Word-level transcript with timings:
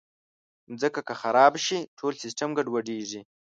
مځکه 0.71 1.01
که 1.07 1.13
خراب 1.21 1.53
شي، 1.65 1.77
ټول 1.97 2.13
سیسټم 2.23 2.49
ګډوډېږي. 2.57 3.21